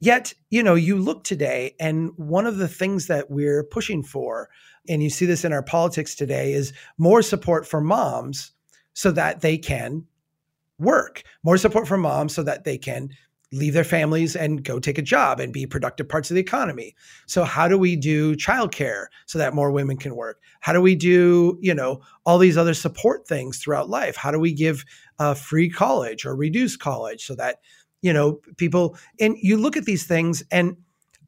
[0.00, 4.48] Yet, you know, you look today, and one of the things that we're pushing for,
[4.88, 8.52] and you see this in our politics today, is more support for moms
[8.94, 10.06] so that they can
[10.78, 13.10] work, more support for moms so that they can
[13.52, 16.94] leave their families and go take a job and be productive parts of the economy.
[17.26, 20.40] So how do we do childcare so that more women can work?
[20.60, 24.16] How do we do, you know, all these other support things throughout life?
[24.16, 24.84] How do we give
[25.18, 27.60] uh, free college or reduce college so that,
[28.02, 30.76] you know, people and you look at these things and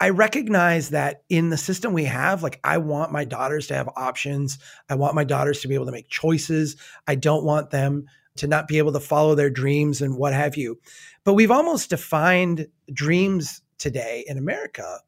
[0.02, 3.88] I recognize that in the system we have, like I want my daughters to have
[3.96, 4.58] options.
[4.88, 6.76] I want my daughters to be able to make choices.
[7.06, 8.06] I don't want them
[8.40, 10.78] to not be able to follow their dreams and what have you.
[11.24, 14.98] But we've almost defined dreams today in America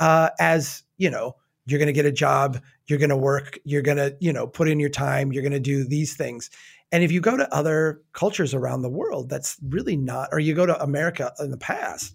[0.00, 3.82] uh, as, you know, you're going to get a job, you're going to work, you're
[3.82, 6.50] going to, you know, put in your time, you're going to do these things.
[6.92, 10.54] And if you go to other cultures around the world, that's really not, or you
[10.54, 12.14] go to America in the past,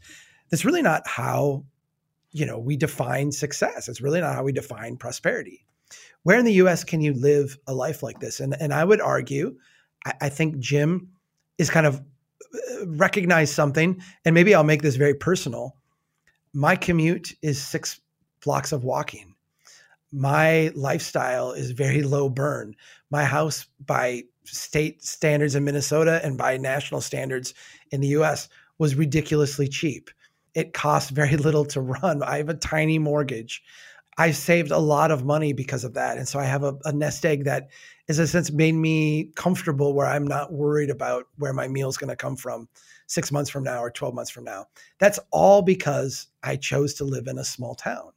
[0.50, 1.66] that's really not how,
[2.32, 3.90] you know, we define success.
[3.90, 5.66] It's really not how we define prosperity.
[6.24, 8.40] Where in the US can you live a life like this?
[8.40, 9.58] And, and I would argue
[10.06, 11.10] I, I think Jim
[11.58, 15.76] is kind of uh, recognize something, and maybe I'll make this very personal.
[16.54, 18.00] My commute is six
[18.44, 19.36] blocks of walking.
[20.12, 22.76] My lifestyle is very low burn.
[23.10, 27.54] My house, by state standards in Minnesota and by national standards
[27.92, 30.10] in the US, was ridiculously cheap.
[30.54, 32.24] It costs very little to run.
[32.24, 33.64] I have a tiny mortgage.
[34.17, 36.17] I saved a lot of money because of that.
[36.17, 37.69] And so I have a, a nest egg that
[38.08, 41.97] is a sense made me comfortable where I'm not worried about where my meal is
[41.97, 42.67] going to come from
[43.08, 44.65] six months from now or 12 months from now.
[45.00, 48.12] That's all because I chose to live in a small town.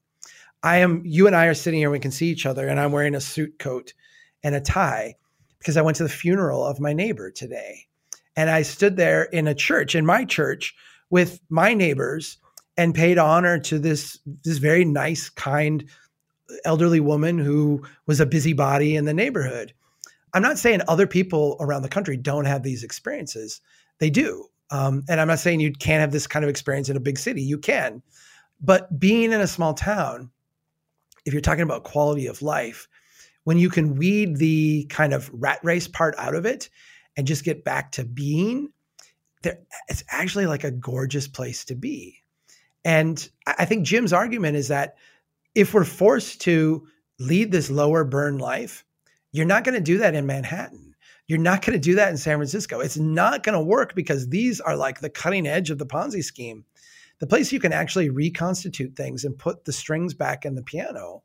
[0.62, 2.92] I am, you and I are sitting here, we can see each other, and I'm
[2.92, 3.92] wearing a suit coat
[4.42, 5.14] and a tie
[5.59, 7.87] because I went to the funeral of my neighbor today.
[8.37, 10.74] And I stood there in a church, in my church,
[11.11, 12.38] with my neighbors
[12.77, 15.85] and paid honor to this this very nice, kind
[16.65, 19.73] elderly woman who was a busybody in the neighborhood.
[20.33, 23.61] I'm not saying other people around the country don't have these experiences.
[24.01, 24.47] They do.
[24.71, 27.19] Um, and I'm not saying you can't have this kind of experience in a big
[27.19, 27.43] city.
[27.43, 28.03] You can.
[28.61, 30.31] But being in a small town,
[31.25, 32.89] if you're talking about quality of life,
[33.45, 36.69] when you can weed the kind of rat race part out of it
[37.17, 38.71] and just get back to being,
[39.43, 39.59] there,
[39.89, 42.24] it's actually like a gorgeous place to be.
[42.85, 44.97] And I think Jim's argument is that
[45.55, 46.87] if we're forced to
[47.18, 48.85] lead this lower burn life,
[49.33, 50.94] you're not going to do that in Manhattan.
[51.27, 52.81] You're not going to do that in San Francisco.
[52.81, 56.23] It's not going to work because these are like the cutting edge of the Ponzi
[56.23, 56.64] scheme.
[57.20, 61.23] The place you can actually reconstitute things and put the strings back in the piano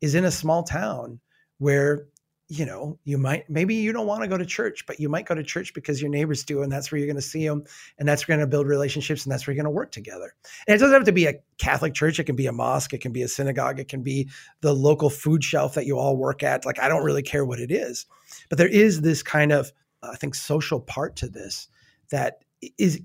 [0.00, 1.20] is in a small town
[1.58, 2.08] where
[2.48, 5.26] you know, you might maybe you don't want to go to church, but you might
[5.26, 7.64] go to church because your neighbors do, and that's where you're going to see them,
[7.98, 9.90] and that's where you're going to build relationships, and that's where you're going to work
[9.90, 10.34] together.
[10.66, 13.00] And it doesn't have to be a Catholic church; it can be a mosque, it
[13.00, 14.28] can be a synagogue, it can be
[14.60, 16.64] the local food shelf that you all work at.
[16.64, 18.06] Like I don't really care what it is,
[18.48, 21.68] but there is this kind of I think social part to this
[22.10, 22.44] that
[22.78, 23.00] is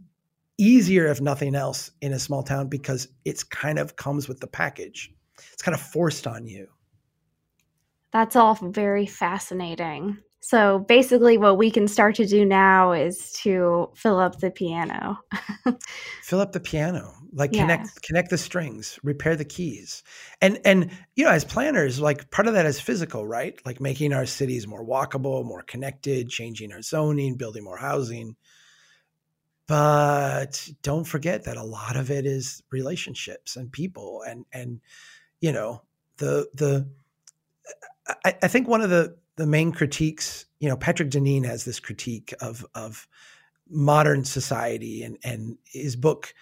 [0.60, 4.48] easier, if nothing else, in a small town because it's kind of comes with the
[4.48, 5.12] package.
[5.52, 6.68] It's kind of forced on you.
[8.12, 10.18] That's all very fascinating.
[10.44, 15.20] So basically, what we can start to do now is to fill up the piano.
[16.24, 17.62] fill up the piano, like yeah.
[17.62, 20.02] connect connect the strings, repair the keys,
[20.42, 23.62] and and you know, as planners, like part of that is physical, right?
[23.68, 28.36] Like making our cities more walkable, more connected, changing our zoning, building more housing.
[29.68, 34.82] But don't forget that a lot of it is relationships and people, and and
[35.40, 35.84] you know
[36.18, 36.90] the the
[38.08, 41.80] I, I think one of the the main critiques, you know, Patrick Deneen has this
[41.80, 43.08] critique of of
[43.70, 46.34] modern society, and and his book,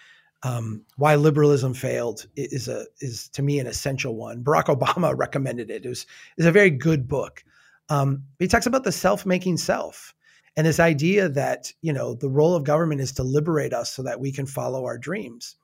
[0.42, 4.42] um, "Why Liberalism Failed," is a is to me an essential one.
[4.42, 5.84] Barack Obama recommended it.
[5.84, 7.44] It was is a very good book.
[7.88, 10.14] Um, he talks about the self making self
[10.56, 14.02] and this idea that you know the role of government is to liberate us so
[14.02, 15.56] that we can follow our dreams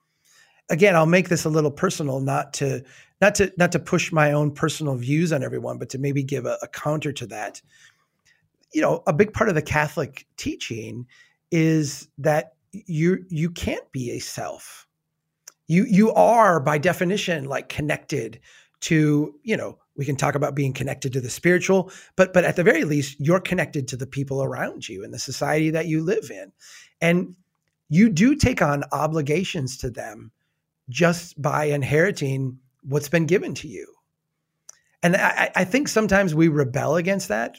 [0.68, 2.82] again, I'll make this a little personal, not to
[3.20, 6.46] not to not to push my own personal views on everyone, but to maybe give
[6.46, 7.62] a, a counter to that.
[8.72, 11.06] You know, a big part of the Catholic teaching
[11.50, 14.86] is that you you can't be a self.
[15.66, 18.40] You you are by definition like connected
[18.80, 22.56] to, you know, we can talk about being connected to the spiritual, but but at
[22.56, 26.02] the very least, you're connected to the people around you and the society that you
[26.02, 26.52] live in.
[27.00, 27.34] And
[27.88, 30.30] you do take on obligations to them
[30.88, 33.86] just by inheriting what's been given to you.
[35.02, 37.56] And I, I, think sometimes we rebel against that.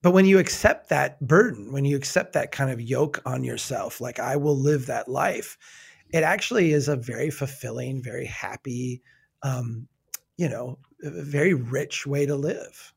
[0.00, 4.00] But when you accept that burden, when you accept that kind of yoke on yourself,
[4.00, 5.58] like I will live that life,
[6.10, 9.02] it actually is a very fulfilling, very happy,
[9.42, 9.88] um,
[10.36, 12.92] you know, very rich way to live.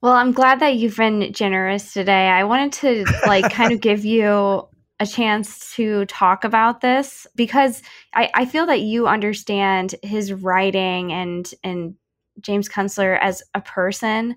[0.00, 2.28] Well, I'm glad that you've been generous today.
[2.28, 4.68] I wanted to like kind of give you
[5.00, 7.82] a chance to talk about this because
[8.14, 11.94] I, I feel that you understand his writing and and
[12.40, 14.36] James Kunstler as a person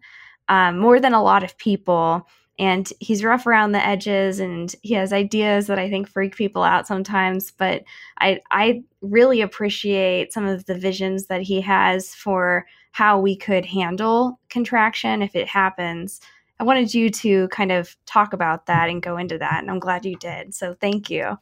[0.49, 2.27] um, more than a lot of people.
[2.59, 6.61] And he's rough around the edges and he has ideas that I think freak people
[6.63, 7.51] out sometimes.
[7.51, 7.83] But
[8.19, 13.65] I, I really appreciate some of the visions that he has for how we could
[13.65, 16.19] handle contraction if it happens.
[16.61, 19.61] I wanted you to kind of talk about that and go into that.
[19.61, 20.53] And I'm glad you did.
[20.53, 21.39] So thank you.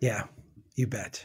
[0.00, 0.24] Yeah,
[0.74, 1.24] you bet.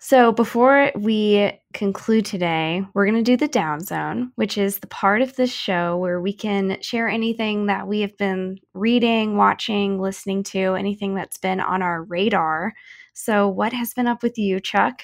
[0.00, 4.86] So, before we conclude today, we're going to do the down zone, which is the
[4.86, 9.98] part of this show where we can share anything that we have been reading, watching,
[9.98, 12.74] listening to, anything that's been on our radar.
[13.12, 15.02] So, what has been up with you, Chuck?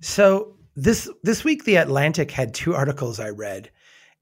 [0.00, 3.70] So, this this week the Atlantic had two articles I read.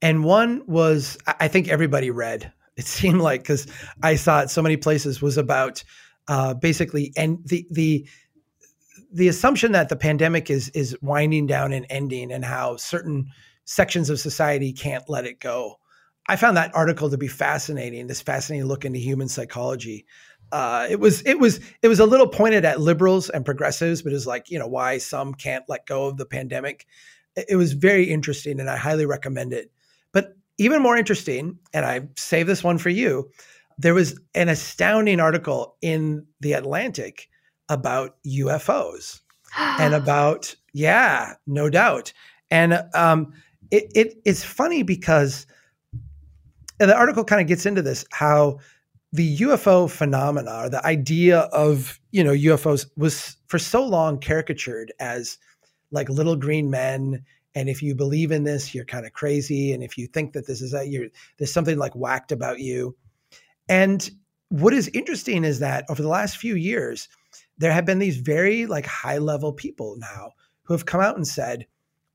[0.01, 2.51] And one was I think everybody read.
[2.77, 3.67] It seemed like cuz
[4.01, 5.83] I saw it so many places was about
[6.27, 8.07] uh, basically and the the
[9.11, 13.27] the assumption that the pandemic is is winding down and ending and how certain
[13.65, 15.79] sections of society can't let it go.
[16.27, 18.07] I found that article to be fascinating.
[18.07, 20.05] This fascinating look into human psychology.
[20.51, 24.13] Uh, it was it was it was a little pointed at liberals and progressives, but
[24.13, 26.85] it's like you know why some can't let go of the pandemic.
[27.35, 29.71] It was very interesting, and I highly recommend it.
[30.57, 33.29] Even more interesting, and I save this one for you.
[33.77, 37.27] There was an astounding article in the Atlantic
[37.69, 39.21] about UFOs
[39.57, 42.13] and about yeah, no doubt.
[42.51, 43.33] And um,
[43.71, 45.47] it, it it's funny because
[46.79, 48.59] and the article kind of gets into this how
[49.11, 54.91] the UFO phenomena or the idea of you know UFOs was for so long caricatured
[54.99, 55.37] as
[55.91, 57.23] like little green men
[57.55, 60.47] and if you believe in this you're kind of crazy and if you think that
[60.47, 62.95] this is a you're there's something like whacked about you
[63.69, 64.11] and
[64.49, 67.09] what is interesting is that over the last few years
[67.57, 70.31] there have been these very like high level people now
[70.63, 71.65] who have come out and said,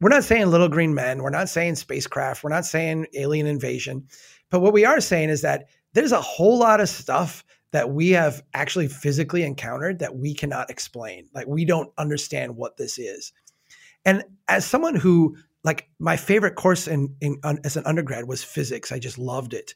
[0.01, 4.07] we're not saying little green men, we're not saying spacecraft, we're not saying alien invasion,
[4.51, 8.11] but what we are saying is that there's a whole lot of stuff that we
[8.11, 11.29] have actually physically encountered that we cannot explain.
[11.35, 13.33] Like we don't understand what this is.
[14.09, 18.91] And as someone who like my favorite course in, in as an undergrad was physics,
[18.91, 19.75] I just loved it.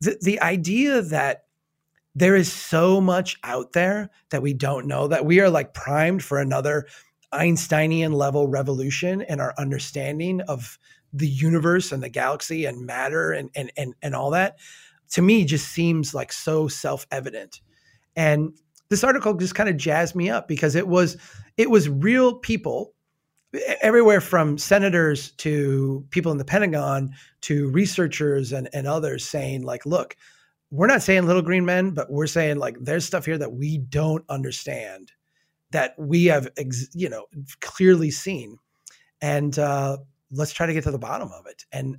[0.00, 1.44] The the idea that
[2.14, 6.24] there is so much out there that we don't know that we are like primed
[6.24, 6.86] for another
[7.30, 10.78] Einsteinian level revolution in our understanding of
[11.12, 14.56] the universe and the galaxy and matter and and and, and all that
[15.10, 17.60] to me just seems like so self-evident.
[18.16, 18.58] And
[18.88, 21.18] this article just kind of jazzed me up because it was
[21.58, 22.93] it was real people
[23.80, 29.86] everywhere from senators to people in the Pentagon to researchers and, and others saying like,
[29.86, 30.16] look,
[30.70, 33.78] we're not saying little green men, but we're saying like there's stuff here that we
[33.78, 35.12] don't understand
[35.70, 37.26] that we have, ex- you know,
[37.60, 38.58] clearly seen.
[39.20, 39.98] And uh,
[40.30, 41.64] let's try to get to the bottom of it.
[41.72, 41.98] And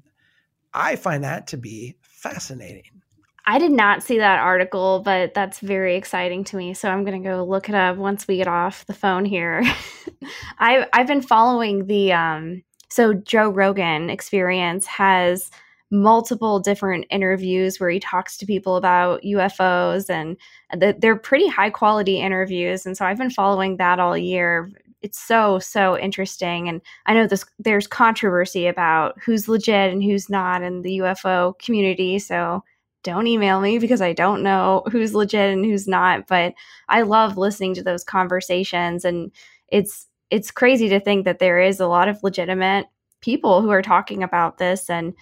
[0.73, 3.01] I find that to be fascinating.
[3.47, 6.73] I did not see that article, but that's very exciting to me.
[6.73, 9.63] So I'm going to go look it up once we get off the phone here.
[10.59, 15.51] I've I've been following the um so Joe Rogan experience has
[15.91, 20.37] multiple different interviews where he talks to people about UFOs and
[20.99, 24.71] they're pretty high quality interviews and so I've been following that all year
[25.03, 30.29] it's so so interesting and I know this there's controversy about who's legit and who's
[30.29, 32.63] not in the UFO community so
[33.05, 36.53] don't email me because I don't know who's legit and who's not but
[36.89, 39.31] I love listening to those conversations and
[39.69, 42.87] it's it's crazy to think that there is a lot of legitimate
[43.21, 45.13] people who are talking about this and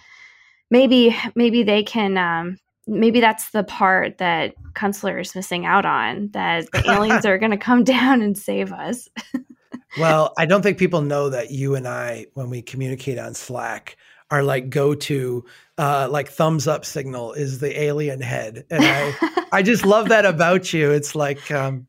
[0.70, 6.28] maybe maybe they can um, maybe that's the part that Kunstler is missing out on
[6.32, 9.08] that the aliens are going to come down and save us.
[9.98, 13.96] well, I don't think people know that you and I, when we communicate on Slack,
[14.30, 15.44] are like go to
[15.78, 20.24] uh, like thumbs up signal is the alien head, and I I just love that
[20.24, 20.90] about you.
[20.90, 21.86] It's like um,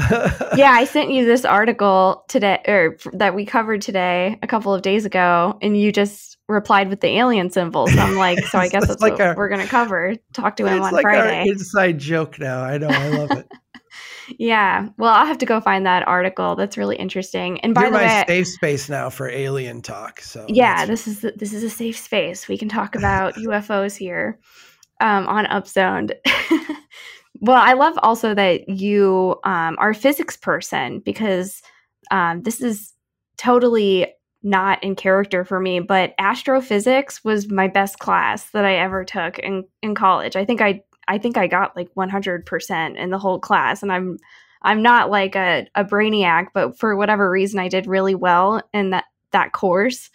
[0.56, 4.82] yeah, I sent you this article today, or that we covered today, a couple of
[4.82, 7.86] days ago, and you just replied with the alien symbol.
[7.86, 10.16] So I'm like, so I guess that's like what our, we're going to cover.
[10.32, 11.48] Talk to him on like Friday.
[11.48, 12.62] inside joke now.
[12.62, 12.88] I know.
[12.88, 13.50] I love it.
[14.38, 14.88] Yeah.
[14.96, 16.56] Well, I'll have to go find that article.
[16.56, 17.60] That's really interesting.
[17.60, 20.20] And by You're the my way, safe space now for alien talk.
[20.20, 22.48] So yeah, this is this is a safe space.
[22.48, 24.38] We can talk about UFOs here
[25.00, 26.12] um, on Upzoned.
[27.40, 31.62] Well, I love also that you um, are a physics person because
[32.10, 32.92] um, this is
[33.38, 34.12] totally
[34.42, 39.38] not in character for me, but astrophysics was my best class that I ever took
[39.38, 40.36] in, in college.
[40.36, 44.18] I think I I think I got like 100% in the whole class and I'm
[44.62, 48.90] I'm not like a, a brainiac, but for whatever reason, I did really well in
[48.90, 50.10] that that course,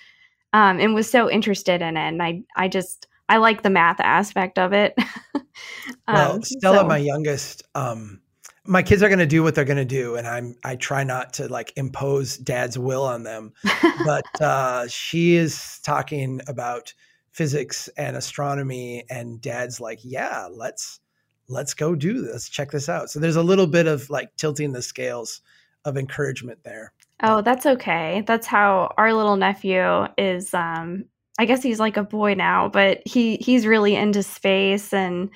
[0.53, 2.07] um, and was so interested in it.
[2.07, 4.95] And I I just I like the math aspect of it.
[6.07, 6.87] well, um, Stella, so.
[6.87, 8.21] my youngest, um,
[8.65, 11.03] my kids are going to do what they're going to do, and I'm I try
[11.03, 13.51] not to like impose dad's will on them,
[14.05, 16.93] but uh, she is talking about
[17.35, 21.01] physics and astronomy, and dad's like, yeah, let's
[21.49, 23.09] let's go do this, check this out.
[23.09, 25.41] So there's a little bit of like tilting the scales
[25.83, 26.93] of encouragement there.
[27.21, 28.23] Oh, that's okay.
[28.25, 31.05] That's how our little nephew is um
[31.37, 35.29] I guess he's like a boy now, but he he's really into space and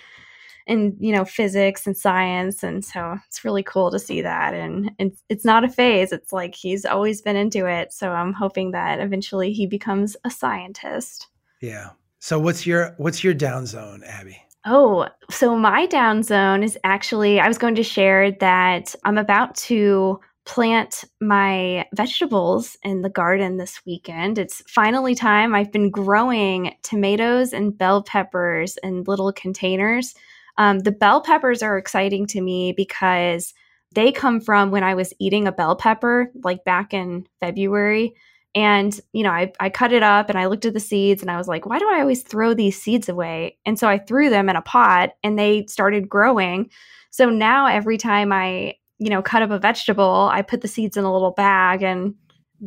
[0.67, 4.91] and you know physics and science and so it's really cool to see that and,
[4.99, 8.69] and it's not a phase it's like he's always been into it so i'm hoping
[8.71, 11.27] that eventually he becomes a scientist
[11.61, 11.89] yeah
[12.19, 17.39] so what's your what's your down zone abby Oh, so my down zone is actually,
[17.39, 23.57] I was going to share that I'm about to plant my vegetables in the garden
[23.57, 24.37] this weekend.
[24.37, 25.53] It's finally time.
[25.53, 30.15] I've been growing tomatoes and bell peppers in little containers.
[30.57, 33.53] Um, the bell peppers are exciting to me because
[33.93, 38.13] they come from when I was eating a bell pepper, like back in February.
[38.55, 41.29] And, you know, I, I cut it up and I looked at the seeds and
[41.29, 43.57] I was like, why do I always throw these seeds away?
[43.65, 46.69] And so I threw them in a pot and they started growing.
[47.11, 50.97] So now every time I, you know, cut up a vegetable, I put the seeds
[50.97, 52.15] in a little bag and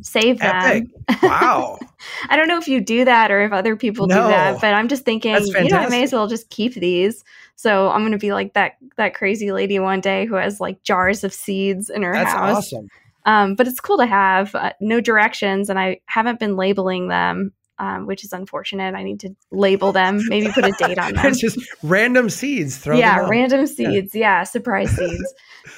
[0.01, 0.91] save them.
[1.23, 1.79] Wow.
[2.29, 4.75] I don't know if you do that or if other people no, do that, but
[4.75, 7.25] I'm just thinking, you know, I may as well just keep these.
[7.57, 10.83] So I'm going to be like that that crazy lady one day who has like
[10.83, 12.57] jars of seeds in her That's house.
[12.57, 12.89] awesome.
[13.25, 17.53] Um, but it's cool to have uh, no directions, and I haven't been labeling them,
[17.79, 18.95] um, which is unfortunate.
[18.95, 21.27] I need to label them, maybe put a date on them.
[21.27, 22.79] it's just random seeds.
[22.79, 24.15] Throw yeah, random seeds.
[24.15, 25.35] Yeah, yeah surprise seeds.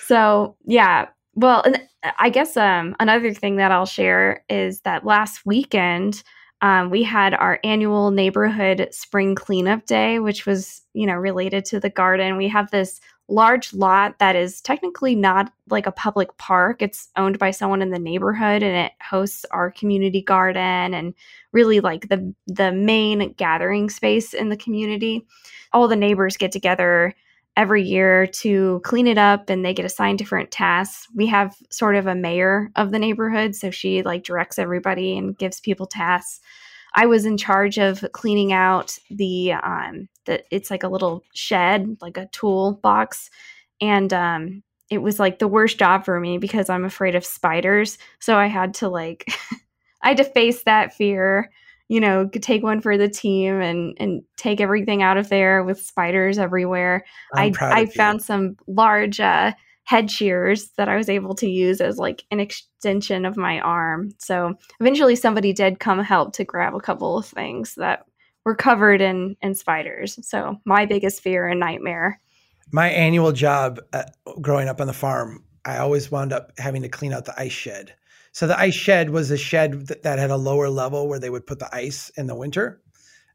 [0.06, 5.04] So yeah, well, and uh, I guess um, another thing that I'll share is that
[5.04, 6.22] last weekend
[6.64, 11.80] um, we had our annual neighborhood spring cleanup day, which was you know related to
[11.80, 12.36] the garden.
[12.36, 16.82] We have this large lot that is technically not like a public park.
[16.82, 21.14] It's owned by someone in the neighborhood and it hosts our community garden and
[21.52, 25.26] really like the the main gathering space in the community.
[25.72, 27.14] All the neighbors get together
[27.56, 31.06] every year to clean it up and they get assigned different tasks.
[31.14, 35.38] We have sort of a mayor of the neighborhood, so she like directs everybody and
[35.38, 36.40] gives people tasks.
[36.94, 41.96] I was in charge of cleaning out the um the it's like a little shed,
[42.00, 43.30] like a tool box.
[43.80, 47.98] And um it was like the worst job for me because I'm afraid of spiders.
[48.20, 49.26] So I had to like
[50.02, 51.50] I had to face that fear,
[51.88, 55.82] you know, take one for the team and and take everything out of there with
[55.82, 57.04] spiders everywhere.
[57.34, 59.52] I'm I I found some large uh
[59.84, 64.12] head shears that I was able to use as like an extension of my arm.
[64.18, 68.06] So eventually somebody did come help to grab a couple of things that
[68.44, 70.18] were covered in in spiders.
[70.26, 72.20] So my biggest fear and nightmare.
[72.72, 76.88] My annual job at, growing up on the farm, I always wound up having to
[76.88, 77.94] clean out the ice shed.
[78.32, 81.30] So the ice shed was a shed that, that had a lower level where they
[81.30, 82.80] would put the ice in the winter,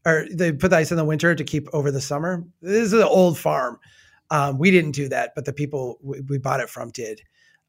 [0.06, 2.44] or they put the ice in the winter to keep over the summer.
[2.62, 3.80] This is an old farm,
[4.32, 7.22] um, we didn't do that, but the people we, we bought it from did.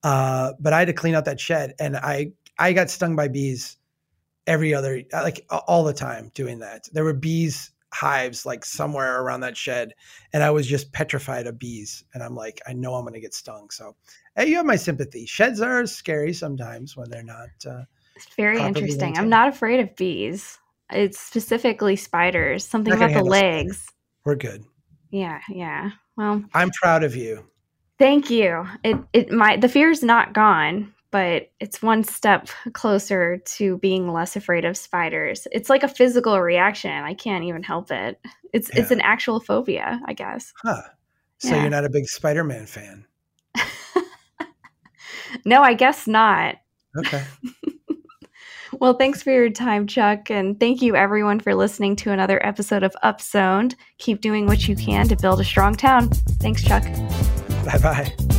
[0.02, 3.28] Uh, but I had to clean out that shed, and I I got stung by
[3.28, 3.76] bees
[4.46, 6.88] every other like all the time doing that.
[6.92, 9.94] There were bees hives like somewhere around that shed,
[10.32, 12.04] and I was just petrified of bees.
[12.14, 13.70] And I'm like, I know I'm going to get stung.
[13.70, 13.96] So,
[14.36, 15.26] hey, you have my sympathy.
[15.26, 17.48] Sheds are scary sometimes when they're not.
[17.66, 17.82] Uh,
[18.16, 18.98] it's very interesting.
[18.98, 19.18] Maintained.
[19.18, 20.58] I'm not afraid of bees.
[20.92, 22.64] It's specifically spiders.
[22.64, 23.86] Something about the legs.
[24.24, 24.64] We're good.
[25.11, 25.90] Yeah, yeah.
[26.16, 27.44] Well, I'm proud of you.
[27.98, 28.66] Thank you.
[28.82, 34.36] It it my the fear's not gone, but it's one step closer to being less
[34.36, 35.46] afraid of spiders.
[35.52, 36.90] It's like a physical reaction.
[36.90, 38.20] I can't even help it.
[38.52, 38.80] It's yeah.
[38.80, 40.52] it's an actual phobia, I guess.
[40.62, 40.82] Huh.
[41.38, 41.62] So yeah.
[41.62, 43.06] you're not a big Spider-Man fan?
[45.46, 46.56] no, I guess not.
[46.98, 47.24] Okay.
[48.79, 50.31] Well, thanks for your time, Chuck.
[50.31, 53.75] And thank you, everyone, for listening to another episode of Upzoned.
[53.99, 56.11] Keep doing what you can to build a strong town.
[56.41, 56.85] Thanks, Chuck.
[57.64, 58.30] Bye bye.